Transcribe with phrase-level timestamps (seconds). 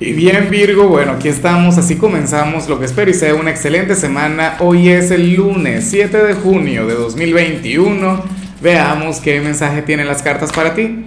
[0.00, 3.96] Y bien Virgo, bueno, aquí estamos, así comenzamos lo que espero y sea una excelente
[3.96, 4.54] semana.
[4.60, 8.22] Hoy es el lunes 7 de junio de 2021.
[8.62, 11.04] Veamos qué mensaje tienen las cartas para ti.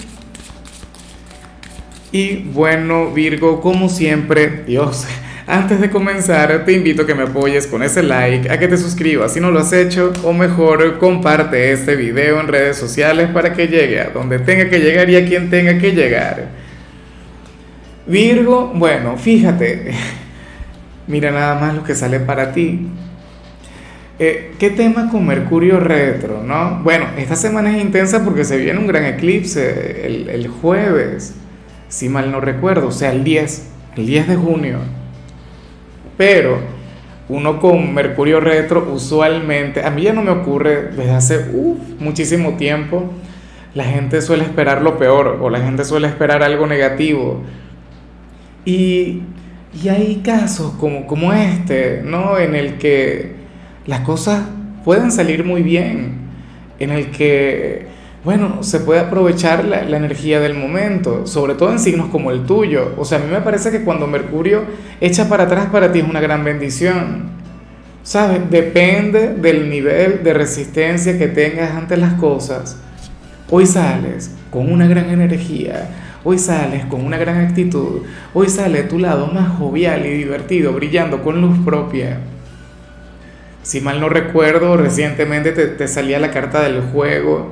[2.11, 5.07] Y bueno Virgo, como siempre, Dios,
[5.47, 8.75] antes de comenzar te invito a que me apoyes con ese like, a que te
[8.75, 13.53] suscribas si no lo has hecho, o mejor comparte este video en redes sociales para
[13.53, 16.60] que llegue a donde tenga que llegar y a quien tenga que llegar.
[18.05, 19.91] Virgo, bueno, fíjate,
[21.07, 22.87] mira nada más lo que sale para ti.
[24.17, 26.79] Eh, ¿Qué tema con Mercurio retro, no?
[26.83, 31.35] Bueno, esta semana es intensa porque se viene un gran eclipse el, jueves,
[31.87, 34.77] si mal no recuerdo, o sea, el 10, el 10 de junio.
[36.17, 36.59] Pero
[37.29, 41.45] uno con Mercurio retro usualmente, a mí ya no me ocurre desde hace
[41.99, 43.11] muchísimo tiempo,
[43.73, 47.41] la gente suele esperar lo peor o la gente suele esperar algo negativo
[48.65, 49.23] y,
[49.89, 52.37] hay casos como, como este, ¿no?
[52.37, 53.31] En el que
[53.85, 54.43] las cosas
[54.83, 56.17] pueden salir muy bien,
[56.79, 57.85] en el que,
[58.23, 62.45] bueno, se puede aprovechar la, la, energía del momento, sobre todo en signos como el
[62.45, 62.93] tuyo.
[62.97, 64.63] O sea, a mí me parece que cuando Mercurio
[64.99, 67.41] echa para atrás para ti es una gran bendición.
[68.03, 68.41] ¿Sabes?
[68.49, 72.77] Depende del nivel de resistencia que tengas ante las cosas.
[73.49, 75.89] Hoy sales con una gran energía,
[76.23, 78.03] Hoy sales con una gran actitud,
[78.35, 82.19] hoy sale tu lado más jovial y divertido, brillando con luz propia.
[83.63, 87.49] Si mal no recuerdo, recientemente te, salía la carta del juego,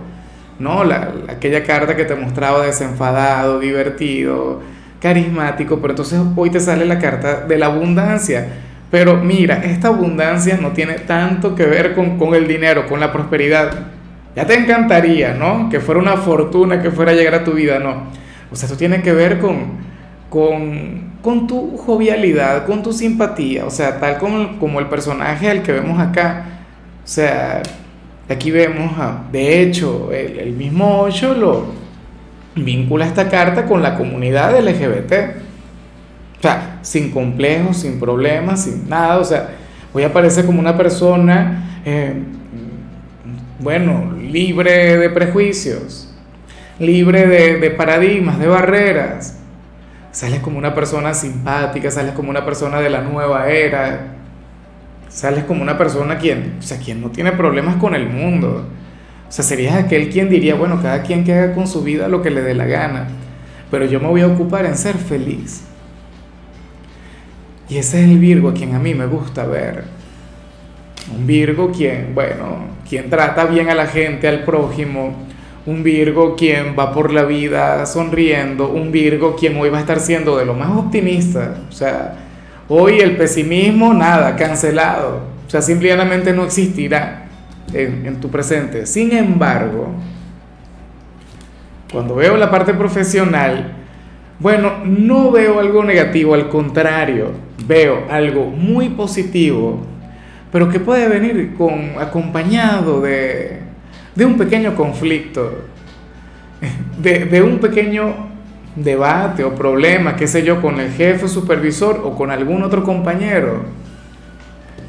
[0.59, 0.84] ¿no?
[0.84, 4.62] La, aquella carta que te mostraba desenfadado, divertido,
[5.02, 8.50] carismático, pero entonces hoy te sale la carta de la abundancia.
[8.92, 13.12] Pero mira, esta abundancia no tiene tanto que ver con, con el dinero, con la
[13.12, 13.88] prosperidad.
[14.36, 15.70] Ya te encantaría, ¿no?
[15.72, 18.78] Que fuera una fortuna que fuera a llegar a tu vida, no o sea, esto
[18.78, 19.89] tiene que ver con,
[20.30, 25.72] con, tu jovialidad, con tu simpatía, o sea, tal como, como el personaje al que
[25.72, 26.45] vemos acá.
[27.03, 27.61] O sea,
[28.28, 28.91] aquí vemos,
[29.31, 31.66] de hecho, el, mismo Ocho lo
[32.56, 35.13] vincula esta carta con la comunidad LGBT.
[36.38, 39.18] O sea, sin complejos, sin problemas, sin nada.
[39.18, 39.50] O sea,
[39.94, 42.13] hoy aparece como una persona, eh,
[43.59, 46.09] bueno, libre de prejuicios,
[46.79, 49.38] libre de, paradigmas, de barreras.
[50.12, 54.16] Sales como una persona simpática, sales como una persona de la nueva era,
[55.07, 58.66] sales como una persona quien, o sea, quien no tiene problemas con el mundo.
[59.28, 62.22] O sea, serías aquel quien diría, bueno, cada quien que haga con su vida lo
[62.23, 63.07] que le dé la gana,
[63.69, 65.66] pero yo me voy a ocupar en ser feliz.
[67.69, 69.84] Y ese es el Virgo a quien a mí me gusta ver.
[71.16, 75.13] Un Virgo quien, bueno, quien trata bien a la gente, al prójimo,
[75.69, 80.00] un Virgo quien va por la vida sonriendo, un Virgo quien hoy va a estar
[80.00, 82.16] siendo de lo más optimista, o sea,
[82.68, 87.28] hoy el pesimismo, nada, cancelado, o sea, simplemente no existirá
[87.72, 88.88] en, en tu presente.
[88.88, 89.90] Sin embargo,
[91.91, 93.74] cuando veo la parte profesional,
[94.40, 97.31] bueno, no veo algo negativo, al contrario,
[97.68, 99.81] veo algo muy positivo,
[100.51, 103.69] pero que puede venir con, acompañado de,
[104.16, 105.66] de un pequeño conflicto,
[106.97, 108.30] de, un pequeño
[108.75, 113.64] debate o problema, qué sé yo, con el jefe supervisor o con algún otro compañero.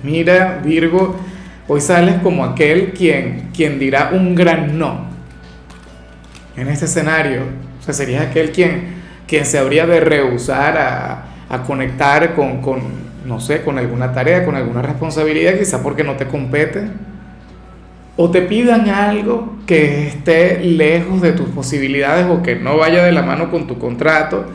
[0.03, 1.17] Mira, Virgo,
[1.69, 5.07] hoy sales como aquel quien, quien dirá un gran no
[6.57, 7.43] en este escenario.
[7.81, 12.81] O sea, serías aquel quien, quien se habría de rehusar a, a conectar con, con,
[13.25, 16.89] no sé, con alguna tarea, con alguna responsabilidad, quizá porque no te compete
[18.17, 23.13] o te pidan algo que esté lejos de tus posibilidades o que no vaya de
[23.13, 24.47] la mano con tu contrato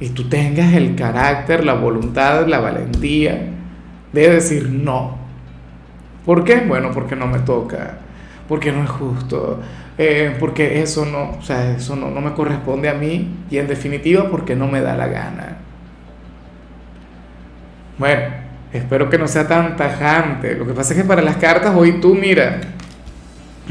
[0.00, 3.40] y tú tengas el carácter, la voluntad, la valentía
[4.12, 5.18] de decir no.
[6.24, 6.60] ¿Por qué?
[6.60, 7.98] Bueno, porque no me toca,
[8.48, 9.60] porque no es justo,
[9.96, 13.66] eh, porque eso no, o sea, eso no, no me corresponde a mí y en
[13.66, 15.56] definitiva porque no me da la gana.
[17.98, 20.54] Bueno, espero que no sea tan tajante.
[20.54, 22.60] Lo que pasa es que para las cartas hoy tú, mira,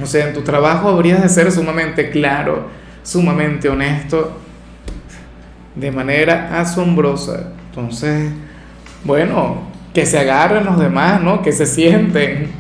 [0.02, 2.68] o sea, en tu trabajo habrías de ser sumamente claro,
[3.04, 4.40] sumamente honesto,
[5.76, 7.52] de manera asombrosa.
[7.70, 8.32] Entonces,
[9.04, 9.62] bueno,
[9.94, 11.42] que se agarren los demás, ¿no?
[11.42, 12.52] Que se sienten.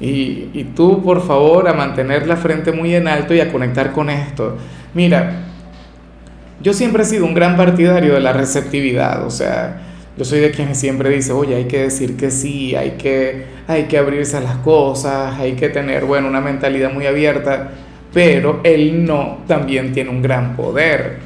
[0.00, 3.92] Y, y tú, por favor, a mantener la frente muy en alto y a conectar
[3.92, 4.56] con esto.
[4.92, 5.44] Mira,
[6.60, 9.82] yo siempre he sido un gran partidario de la receptividad, o sea,
[10.16, 13.84] yo soy de quienes siempre dice, oye, hay que decir que sí, hay que, hay
[13.84, 17.72] que abrirse a las cosas, hay que tener, bueno, una mentalidad muy abierta,
[18.12, 21.18] pero el no también tiene un gran poder.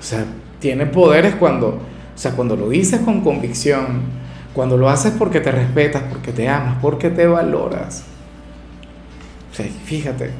[0.00, 0.24] O sea,
[0.58, 1.80] tiene poderes cuando,
[2.14, 4.00] sea, cuando lo dices con convicción,
[4.54, 8.04] cuando lo haces porque te respetas, porque te amas, porque te valoras.
[9.52, 10.30] O sea, fíjate,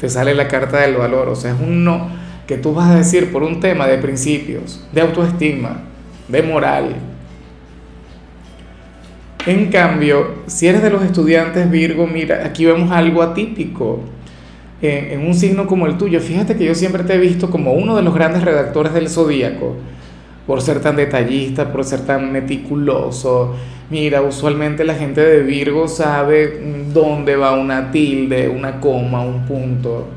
[0.00, 2.08] te sale la carta del valor, o sea, es un no
[2.46, 5.87] que tú vas a decir por un tema de principios, de autoestima,
[6.28, 6.96] de moral.
[9.46, 14.00] En cambio, si eres de los estudiantes Virgo, mira, aquí vemos algo atípico
[14.82, 16.20] en, un signo como el tuyo.
[16.20, 19.76] Fíjate que yo siempre te he visto como uno de los grandes redactores del zodíaco,
[20.46, 23.54] por ser tan detallista, por ser tan meticuloso.
[23.90, 26.60] Mira, usualmente la gente de Virgo sabe
[26.92, 30.08] dónde va una tilde, una coma, un punto.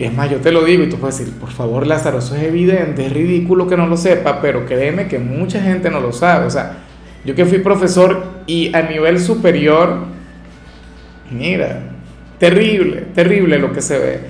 [0.00, 2.44] Es más, yo te lo digo y tú puedes decir, por favor Lázaro, eso es
[2.44, 6.46] evidente, es ridículo que no lo sepa, pero créeme que mucha gente no lo sabe.
[6.46, 6.78] O sea,
[7.22, 10.06] yo que fui profesor y a nivel superior,
[11.30, 11.82] mira,
[12.38, 14.20] terrible, terrible lo que se ve.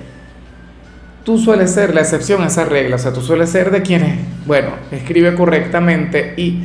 [1.23, 4.19] Tú sueles ser la excepción a esa regla, o sea, tú sueles ser de quienes,
[4.45, 6.63] bueno, escribe correctamente y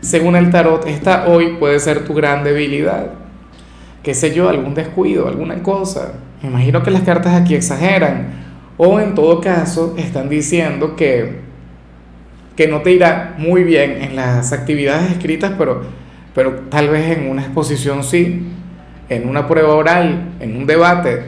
[0.00, 3.10] según el tarot, esta hoy puede ser tu gran debilidad.
[4.02, 6.14] Qué sé yo, algún descuido, alguna cosa.
[6.42, 8.45] Me imagino que las cartas aquí exageran.
[8.76, 11.46] O en todo caso, están diciendo que
[12.56, 15.82] que no te irá muy bien en las actividades escritas, pero,
[16.34, 18.46] pero tal vez en una exposición sí,
[19.10, 21.24] en una prueba oral, en un debate.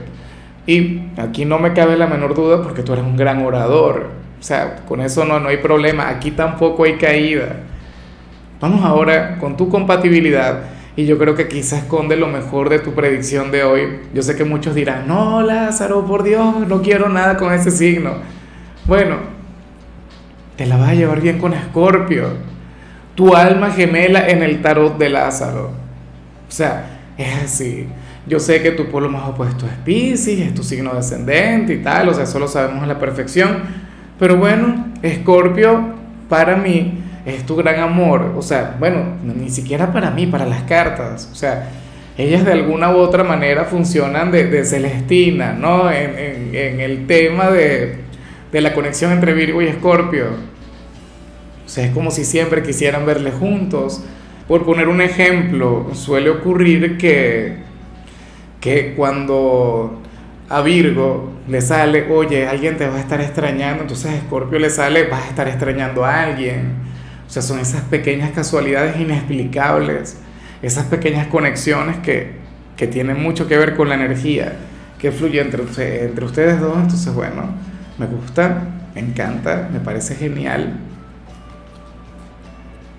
[0.67, 4.09] Y aquí no me cabe la menor duda porque tú eres un gran orador.
[4.41, 6.09] O sea, con eso no, no hay problema.
[6.09, 7.57] Aquí tampoco hay caída.
[8.61, 10.63] Vamos ahora con tu compatibilidad.
[10.99, 14.01] Y yo creo que aquí se esconde lo mejor de tu predicción de hoy.
[14.13, 18.15] Yo sé que muchos dirán, no, Lázaro, por Dios, no quiero nada con ese signo.
[18.85, 19.19] Bueno,
[20.57, 22.31] te la vas a llevar bien con Escorpio.
[23.15, 25.67] Tu alma gemela en el tarot de Lázaro.
[25.69, 27.87] O sea, es así.
[28.27, 32.09] Yo sé que tu polo más opuesto es Pisces, es tu signo descendente y tal,
[32.09, 33.63] o sea, eso lo sabemos a la perfección.
[34.19, 35.95] Pero bueno, Escorpio
[36.29, 37.05] para mí
[37.35, 38.35] es tu gran amor.
[38.37, 41.29] O sea, bueno, ni siquiera para mí, para las cartas.
[41.33, 41.71] O sea,
[42.17, 45.91] ellas de alguna u otra manera funcionan de, Celestina, ¿no?
[45.91, 47.97] En, el tema de,
[48.51, 50.27] de la conexión entre Virgo y Escorpio.
[51.65, 54.03] O sea, es como si siempre quisieran verle juntos.
[54.49, 57.57] Por poner un ejemplo, suele ocurrir que,
[58.61, 60.01] que cuando
[60.49, 64.71] a Virgo le sale, oye, alguien te va a estar extrañando, entonces a Escorpio le
[64.71, 66.73] sale, vas a estar extrañando a alguien.
[67.29, 70.17] O sea, son esas pequeñas casualidades inexplicables,
[70.63, 72.33] esas pequeñas conexiones que,
[72.77, 74.57] que tienen mucho que ver con la energía
[74.99, 75.63] que fluye entre,
[76.05, 76.77] entre ustedes dos.
[76.77, 77.51] Entonces, bueno,
[77.99, 78.63] me gusta,
[78.95, 80.79] me encanta, me parece genial.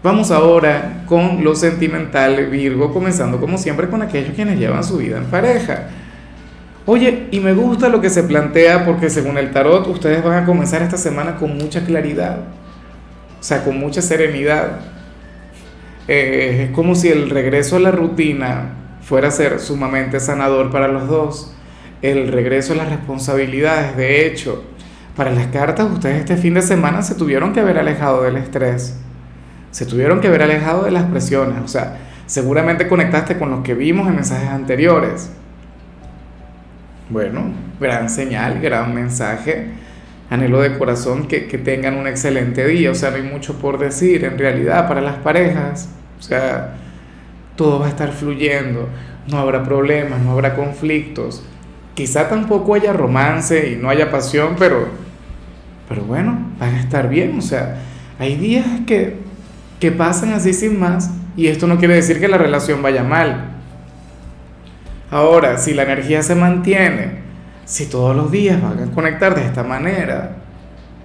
[0.02, 5.18] Vamos ahora con lo sentimental Virgo, comenzando como siempre con aquellos quienes llevan su vida
[5.18, 5.88] en pareja.
[6.86, 10.46] Oye, y me gusta lo que se plantea porque según el tarot ustedes van a
[10.46, 12.38] comenzar esta semana con mucha claridad,
[13.39, 14.80] o sea, con mucha serenidad.
[16.07, 20.88] Eh, es como si el regreso a la rutina fuera a ser sumamente sanador para
[20.88, 21.53] los dos.
[22.01, 24.63] El regreso a las responsabilidades, de hecho,
[25.19, 28.95] para las cartas, ustedes este fin de semana se tuvieron que haber alejado del estrés,
[29.69, 33.74] se tuvieron que haber alejado de las presiones, o sea, seguramente conectaste con lo que
[33.74, 35.30] vimos en mensajes anteriores.
[37.09, 37.51] Bueno,
[37.81, 39.71] gran señal, gran mensaje,
[40.30, 43.80] anhelo de corazón que, que tengan un excelente día, o sea, no hay mucho por
[43.80, 46.76] decir en realidad para las parejas, o sea,
[47.56, 48.88] todo va a estar fluyendo,
[49.28, 51.44] no habrá problemas, no habrá conflictos,
[51.94, 55.09] quizá tampoco haya romance y no haya pasión, pero
[55.90, 57.38] pero bueno, van a estar bien.
[57.40, 57.80] O sea,
[58.19, 59.18] hay días que,
[59.80, 63.56] que pasan así sin más y esto no quiere decir que la relación vaya mal.
[65.09, 67.29] Ahora, si la energía se mantiene,
[67.69, 70.38] si todos los días van a conectar de esta manera,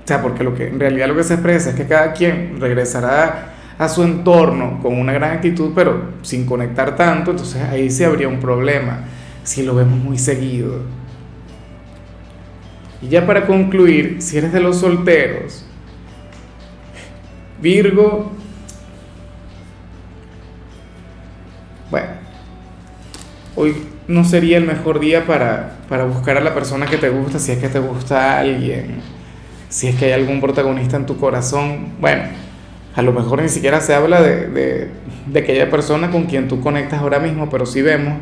[0.02, 2.58] o sea, porque lo que en realidad lo que se expresa es que cada quien
[2.58, 8.06] regresará a su entorno con una gran actitud, pero sin conectar tanto, entonces ahí se
[8.06, 9.00] habría un problema
[9.42, 10.80] si lo vemos muy seguido.
[13.02, 15.66] Y ya para concluir, si eres de los solteros,
[17.60, 18.32] Virgo,
[21.90, 22.08] bueno,
[23.54, 27.52] hoy no sería el mejor día para, buscar a la persona que te gusta, si
[27.52, 28.96] es que te gusta alguien,
[29.68, 31.94] si es que hay algún protagonista en tu corazón.
[32.00, 32.22] Bueno,
[32.94, 34.88] a lo mejor ni siquiera se habla de,
[35.26, 38.14] de aquella persona con quien tú conectas ahora mismo, pero sí vemos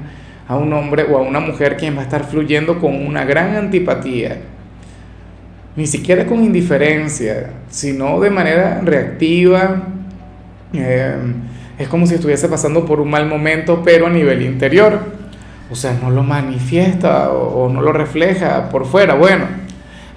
[0.49, 3.57] a un hombre o a una mujer quien va a estar fluyendo con una gran
[3.57, 4.39] antipatía
[5.77, 9.83] ni siquiera con indiferencia, sino de manera reactiva.
[10.75, 11.17] Eh,
[11.79, 15.22] es como si estuviese pasando por un mal momento, pero a nivel interior.
[15.73, 19.15] O sea, no lo manifiesta o, no lo refleja por fuera.
[19.15, 19.47] Bueno,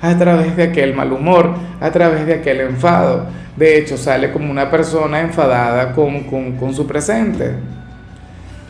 [0.01, 3.27] a través de aquel mal humor, a través de aquel enfado.
[3.55, 7.53] De hecho, sale como una persona enfadada con, con, su presente.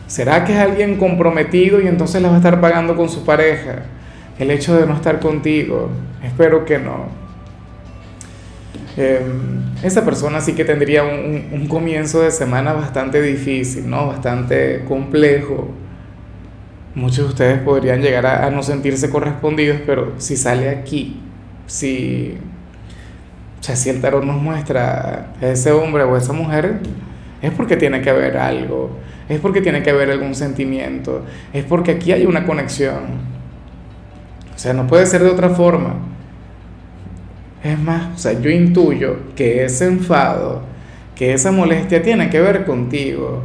[0.06, 3.82] ¿Será que es alguien comprometido y entonces la va a estar pagando con su pareja?
[4.38, 5.90] El hecho de no estar contigo.
[6.22, 7.06] Espero que no.
[8.96, 14.06] Em, esa persona sí que tendría un, un, comienzo de semana bastante difícil, ¿no?
[14.06, 15.74] Bastante complejo.
[16.96, 21.20] Muchos de ustedes podrían llegar a, no sentirse correspondidos, pero si sale aquí,
[21.66, 22.38] si
[23.60, 26.80] o sea, si el tarot nos muestra a ese hombre o a esa mujer,
[27.42, 28.96] es porque tiene que haber algo,
[29.28, 31.22] es porque tiene que haber algún sentimiento,
[31.52, 33.26] es porque aquí hay una conexión.
[34.54, 35.96] O sea, no puede ser de otra forma.
[37.62, 40.62] Es más, o sea, yo intuyo que ese enfado,
[41.14, 43.42] que esa molestia tiene que ver contigo.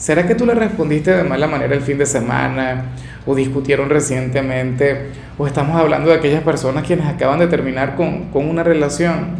[0.00, 2.86] ¿Será que tú le respondiste de mala manera el fin de semana?
[3.26, 5.10] ¿O discutieron recientemente?
[5.36, 9.36] ¿O estamos hablando de aquellas personas quienes acaban de terminar con, con una relación?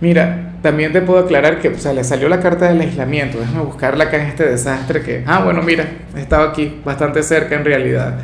[0.00, 3.40] Mira, también te puedo aclarar que o sea, le salió la carta del aislamiento.
[3.40, 5.24] Déjame buscarla acá en este desastre que...
[5.26, 5.84] Ah, bueno, mira,
[6.16, 8.20] estaba aquí, bastante cerca en realidad.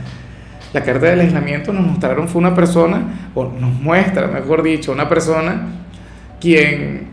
[0.73, 5.09] La carta del aislamiento nos mostraron fue una persona, o nos muestra, mejor dicho, una
[5.09, 5.67] persona
[6.41, 7.09] quien,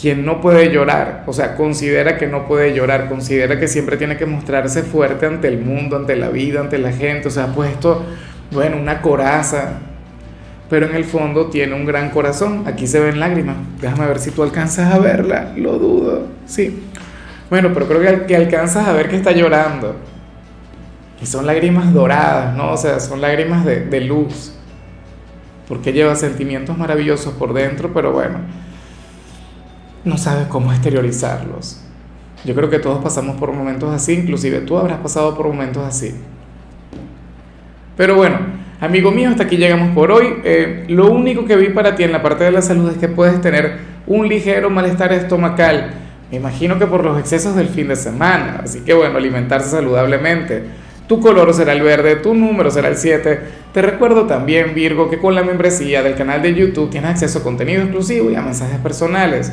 [0.00, 4.16] quien no puede llorar, o sea, considera que no puede llorar, considera que siempre tiene
[4.16, 7.54] que mostrarse fuerte ante el mundo, ante la vida, ante la gente, o sea, ha
[7.54, 8.02] puesto,
[8.50, 9.80] bueno, una coraza,
[10.68, 12.64] pero en el fondo tiene un gran corazón.
[12.66, 13.56] Aquí se ven lágrimas.
[13.80, 15.52] Déjame ver si tú alcanzas a verla.
[15.56, 16.26] Lo dudo.
[16.46, 16.82] Sí.
[17.48, 19.94] Bueno, pero creo que, alcanzas a ver que está llorando.
[21.22, 22.72] Y son lágrimas doradas, ¿no?
[22.72, 24.52] O sea, son lágrimas de, de luz.
[25.68, 28.38] Porque lleva sentimientos maravillosos por dentro, pero bueno,
[30.06, 31.82] no sabe cómo exteriorizarlos.
[32.46, 36.14] Yo creo que todos pasamos por momentos así, inclusive tú habrás pasado por momentos así.
[37.96, 38.38] Pero bueno,
[38.78, 40.34] Amigo mío, hasta aquí llegamos por hoy.
[40.44, 43.08] Eh, lo único que vi para ti en la parte de la salud es que
[43.08, 45.94] puedes tener un ligero malestar estomacal.
[46.30, 48.60] Me imagino que por los excesos del fin de semana.
[48.62, 50.62] Así que bueno, alimentarse saludablemente.
[51.06, 53.40] Tu color será el verde, tu número será el 7.
[53.72, 57.42] Te recuerdo también, Virgo, que con la membresía del canal de YouTube tienes acceso a
[57.42, 59.52] contenido exclusivo y a mensajes personales.